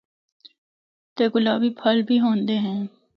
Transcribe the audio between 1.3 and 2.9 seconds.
گلابی پُھل بھی ہوندے ہن۔